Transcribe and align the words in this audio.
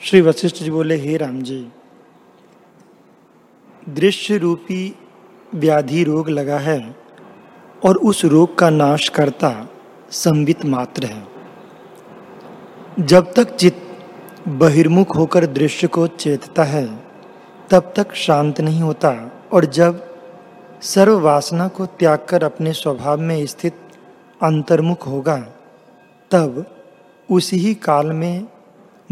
श्री 0.00 0.20
वशिष्ठ 0.20 0.56
जी 0.56 0.70
बोले, 0.70 0.96
हे 0.96 1.16
राम 1.16 1.40
जी, 1.42 1.68
दृश्य 3.88 4.36
रूपी 4.38 4.94
व्याधि 5.54 6.04
रोग 6.04 6.28
लगा 6.28 6.58
है 6.58 6.96
और 7.84 7.96
उस 7.96 8.24
रोग 8.24 8.58
का 8.58 8.70
नाश 8.70 9.08
करता 9.08 9.68
संबित 10.10 10.64
मात्र 10.64 11.04
है। 11.04 11.26
जब 13.00 13.32
तक 13.32 13.56
चित्त 13.56 14.48
बहिर्मुख 14.48 15.16
होकर 15.16 15.46
दृश्य 15.46 15.86
को 15.86 16.06
चेतता 16.06 16.64
है, 16.64 16.86
तब 17.70 17.92
तक 17.96 18.14
शांत 18.14 18.60
नहीं 18.60 18.80
होता 18.80 19.10
और 19.52 19.64
जब 19.64 20.04
सर्व 20.82 21.18
वासना 21.20 21.68
को 21.68 21.86
त्याग 21.86 22.26
कर 22.28 22.44
अपने 22.44 22.72
स्वभाव 22.72 23.20
में 23.20 23.46
स्थित 23.46 23.74
अंतर्मुख 24.42 25.06
होगा, 25.06 25.36
तब 26.30 26.64
उसी 27.30 27.56
ही 27.56 27.74
काल 27.74 28.12
में 28.12 28.46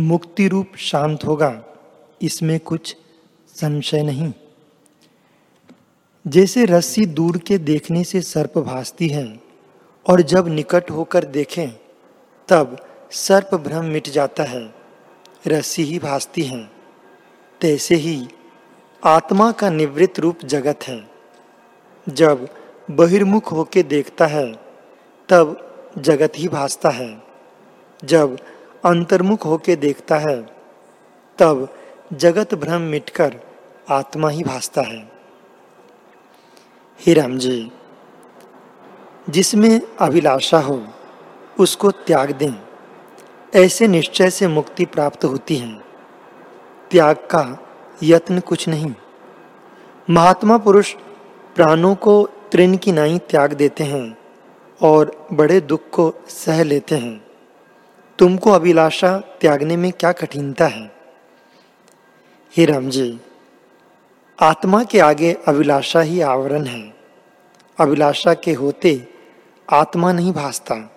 मुक्ति 0.01 0.49
रूप 0.49 0.73
शांत 0.77 1.25
होगा, 1.25 1.65
इसमें 2.23 2.61
कुछ 2.61 2.97
संशय 3.48 4.03
नहीं। 4.03 4.33
जैसे 6.27 6.65
रस्सी 6.65 7.07
दूर 7.07 7.39
के 7.39 7.59
देखने 7.59 8.05
से 8.05 8.20
सर्प 8.20 8.59
भासती 8.59 9.09
है, 9.09 9.41
और 10.11 10.20
जब 10.20 10.48
निकट 10.48 10.91
होकर 10.91 11.25
देखें, 11.25 11.69
तब 12.48 12.87
सर्प 13.11 13.55
भ्रम 13.55 13.84
मिट 13.84 14.09
जाता 14.09 14.43
है, 14.43 14.75
रस्सी 15.47 15.83
ही 15.83 15.98
भासती 15.98 16.42
है। 16.42 16.70
तैसे 17.61 17.95
ही 17.95 18.28
आत्मा 19.05 19.53
का 19.53 19.70
निवृत्त 19.70 20.19
रूप 20.19 20.39
जगत 20.45 20.78
है। 20.83 21.11
जब 22.09 22.48
बहिर्मुख 22.91 23.53
होके 23.53 23.83
देखता 23.83 24.27
है, 24.27 24.53
तब 25.28 25.62
जगत 25.98 26.33
ही 26.37 26.48
भासता 26.48 26.89
है। 26.89 27.23
जब 28.05 28.39
अंतर्मुख 28.85 29.47
होके 29.47 29.77
देखता 29.77 30.16
है, 30.16 30.43
तब 31.39 31.75
जगत 32.12 32.55
भ्रम 32.55 32.80
मिटकर 32.80 33.37
आत्मा 33.91 34.28
ही 34.28 34.42
भासता 34.42 34.81
है। 34.81 35.12
हे 37.06 37.15
राम 37.15 37.39
जी, 37.39 37.73
जिसमें 39.31 39.81
अभिलाषा 40.00 40.59
हो, 40.59 40.87
उसको 41.61 41.91
त्याग 41.91 42.31
दें। 42.31 42.55
ऐसे 43.55 43.89
निश्चय 43.89 44.31
से 44.31 44.48
मुक्ति 44.48 44.84
प्राप्त 44.84 45.25
होती 45.25 45.56
है। 45.56 45.81
त्याग 46.91 47.17
का 47.17 47.69
यत्न 48.03 48.41
कुछ 48.41 48.69
नहीं। 48.69 48.95
महात्मा 50.11 50.59
पुरुष 50.59 50.95
प्राणों 51.55 51.95
को 51.95 52.28
तृण 52.53 52.77
की 52.77 52.93
नाई 52.93 53.19
त्याग 53.19 53.53
देते 53.53 53.84
हैं 53.84 54.19
और 54.83 55.28
बड़े 55.33 55.61
दुख 55.61 55.81
को 55.93 56.15
सह 56.28 56.65
लेते 56.65 56.95
हैं। 56.95 57.25
तुमको 58.19 58.50
अभिलाषा 58.50 59.19
त्यागने 59.19 59.77
में 59.77 59.92
क्या 59.92 60.12
कठिनता 60.12 60.67
है? 60.67 60.91
हे 62.56 62.64
राम 62.64 62.91
जी 62.91 63.20
आत्मा 64.41 64.84
के 64.84 65.00
आगे 65.00 65.36
अभिलाषा 65.48 66.00
ही 66.00 66.20
आवरण 66.20 66.64
है। 66.64 66.94
अभिलाषा 67.81 68.34
के 68.34 68.53
होते 68.53 69.09
आत्मा 69.72 70.12
नहीं 70.12 70.33
भासता। 70.33 70.91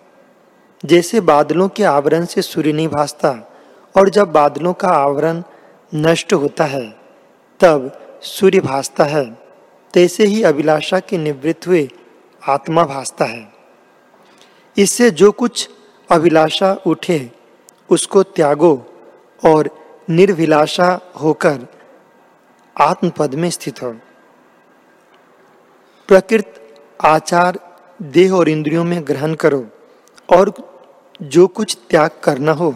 जैसे 0.86 1.22
बादलों 1.22 1.70
के 1.70 1.84
आवरण 1.84 2.25
से 2.25 2.42
सूर्य 2.42 2.72
नहीं 2.72 2.88
भासता 2.88 3.53
और 3.97 4.09
जब 4.09 4.31
बादलों 4.31 4.73
का 4.73 4.88
आवरण 4.88 5.44
नष्ट 5.95 6.34
होता 6.34 6.64
है, 6.64 6.95
तब 7.59 8.09
सूर्य 8.22 8.59
भासता 8.59 9.03
है। 9.03 9.38
तैसे 9.94 10.25
ही 10.25 10.44
अभिलाषा 10.44 11.00
के 11.00 11.17
निवृत्त 11.17 11.67
हुए 11.67 11.90
आत्मा 12.47 12.84
भासता 12.84 13.25
है। 13.25 13.53
इससे 14.78 15.12
जो 15.12 15.31
कुछ 15.31 15.70
अभिलाषा 16.10 16.74
उठे, 16.86 17.32
उसको 17.90 18.24
त्यागो 18.24 18.76
और 19.46 19.70
निर्भिलाषा 20.10 21.00
होकर 21.22 21.68
आत्मपद 22.82 23.36
में 23.36 23.50
स्थित 23.50 23.82
हो। 23.84 23.92
प्रकृत 26.10 26.54
आचार 27.06 27.59
देह 28.02 28.34
और 28.34 28.50
इंद्रियों 28.50 28.84
में 28.84 29.02
ग्रहण 29.08 29.34
करो 29.34 29.66
और 30.38 30.53
जो 31.22 31.48
कुछ 31.48 31.78
त्याग 31.90 32.12
करना 32.24 32.52
हो, 32.52 32.75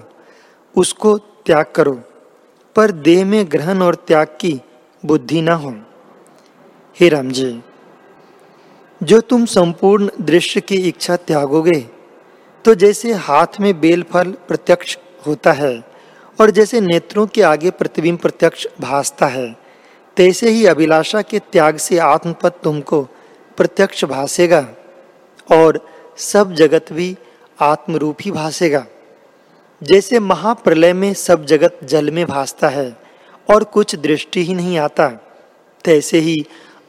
उसको 0.76 1.18
त्याग 1.18 1.66
करो, 1.76 1.94
पर 2.76 2.92
देह 2.92 3.26
में 3.26 3.46
ग्रहण 3.52 3.82
और 3.82 3.96
त्याग 3.96 4.28
की 4.42 4.62
बुद्धि 5.06 5.42
ना 5.42 5.54
हो। 5.54 5.76
हे 7.00 7.10
राम 7.10 7.30
जी, 7.32 7.62
जो 9.04 9.22
तुम 9.22 9.46
संपूर्ण 9.46 10.10
दृश्य 10.22 10.62
की 10.62 10.76
इच्छा 10.76 11.16
त्यागोगे 11.16 11.93
तो 12.66 12.76
जैसे 12.76 13.14
हाथ 13.14 13.48
में 13.60 13.80
बेल 13.80 14.04
फल 14.04 14.32
प्रत्यक्ष 14.32 14.98
होता 15.28 15.52
है, 15.52 15.84
और 16.42 16.52
जैसे 16.52 16.82
नेत्रों 16.82 17.28
के 17.28 17.42
आगे 17.42 17.72
प्रतिबिंब 17.72 18.20
प्रत्यक्ष 18.20 18.68
भासता 18.82 19.26
है, 19.26 19.56
तैसे 20.18 20.50
ही 20.50 20.66
अभिलाषा 20.66 21.22
के 21.22 21.40
त्याग 21.40 21.78
से 21.78 21.98
आत्मपद 21.98 22.52
तुमको 22.64 23.02
प्रत्यक्ष 23.58 24.06
भासेगा, 24.06 24.68
और 25.52 25.88
सब 26.18 26.54
जगत 26.54 26.86
भी 26.92 27.18
आत्मरूप 27.62 28.18
ही 28.22 28.32
भासेगा। 28.32 28.86
जैसे 29.84 30.20
महाप्रलय 30.20 30.94
में 30.94 31.14
सब 31.14 31.46
जगत 31.46 31.80
जल 31.84 32.12
में 32.12 32.26
भासता 32.26 32.70
है, 32.70 32.98
और 33.50 33.64
कुछ 33.64 33.96
दृष्टि 33.96 34.44
ही 34.44 34.54
नहीं 34.54 34.78
आता, 34.78 35.08
तैसे 35.86 36.20
ही 36.20 36.46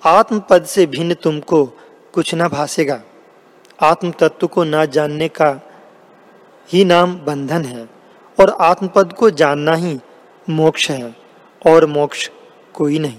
आत्मपद 0.07 0.65
से 0.65 0.87
भिन्न 0.87 1.15
तुमको 1.15 1.65
कुछ 2.13 2.35
न 2.35 2.49
भासेगा। 2.49 3.01
आत्म 3.83 4.11
तत्व 4.11 4.47
को 4.47 4.65
ना 4.65 4.85
जानने 4.85 5.29
का 5.29 5.49
ही 6.69 6.85
नाम 6.85 7.15
बंधन 7.17 7.65
है 7.65 7.89
और 8.39 8.51
आत्मपद 8.61 9.13
को 9.13 9.31
जानना 9.31 9.75
ही 9.75 9.99
मोक्ष 10.51 10.91
है 10.91 11.15
और 11.67 11.87
मोक्ष 11.87 12.31
कोई 12.75 12.99
नहीं। 12.99 13.19